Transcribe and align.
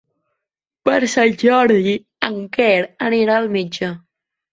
Per 0.87 0.95
Sant 1.13 1.35
Jordi 1.43 1.93
en 2.29 2.39
Quer 2.57 2.79
anirà 3.11 3.37
al 3.43 3.47
metge. 3.57 3.91